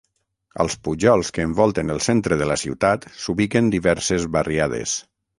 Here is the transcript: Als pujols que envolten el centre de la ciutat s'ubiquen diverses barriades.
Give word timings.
Als 0.61 0.75
pujols 0.85 1.27
que 1.35 1.43
envolten 1.49 1.93
el 1.95 1.99
centre 2.05 2.37
de 2.39 2.47
la 2.51 2.57
ciutat 2.61 3.05
s'ubiquen 3.25 3.69
diverses 3.75 4.25
barriades. 4.37 4.95